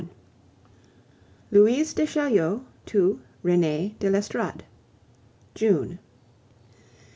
XXI. 0.01 0.07
LOUISE 1.51 1.93
DE 1.93 2.07
CHAULIEU 2.07 2.65
TO 2.87 3.21
RENEE 3.43 3.97
DE 3.99 4.09
L'ESTORADE 4.09 4.63
June. 5.53 5.99